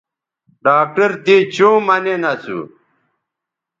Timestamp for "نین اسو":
2.03-2.59